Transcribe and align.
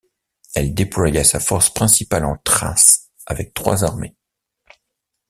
Elle 0.55 0.73
déploya 0.73 1.23
sa 1.23 1.39
force 1.39 1.69
principale 1.69 2.25
en 2.25 2.35
Thrace 2.37 3.11
avec 3.27 3.53
trois 3.53 3.83
armées. 3.83 4.15